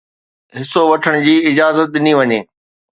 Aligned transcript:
حصو 0.57 0.81
وٺڻ 0.91 1.13
جي 1.25 1.35
اجازت 1.51 1.87
ڏني 1.93 2.13
وڃي 2.19 2.39